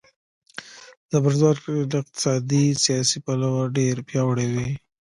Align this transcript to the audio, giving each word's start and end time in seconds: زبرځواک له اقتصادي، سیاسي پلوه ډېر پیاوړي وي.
زبرځواک 1.11 1.57
له 1.91 1.97
اقتصادي، 2.03 2.65
سیاسي 2.83 3.17
پلوه 3.25 3.61
ډېر 3.77 3.95
پیاوړي 4.09 4.47
وي. 4.53 4.69